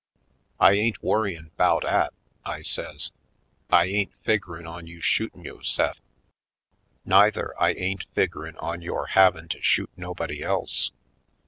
"I 0.59 0.71
ain't 0.73 1.03
worryin' 1.03 1.51
'bout 1.57 1.85
'at," 1.85 2.11
I 2.43 2.63
says; 2.63 3.11
"I 3.69 3.85
ain't 3.85 4.11
figgerin' 4.23 4.65
on 4.65 4.87
you 4.87 4.99
shootin' 4.99 5.43
yo'se'f, 5.45 5.99
neither 7.05 7.53
I 7.61 7.73
ain't 7.73 8.07
figgerin' 8.15 8.57
on 8.57 8.81
yore 8.81 9.05
havin' 9.05 9.47
to 9.49 9.61
shoot 9.61 9.91
nobody 9.95 10.41
else. 10.41 10.89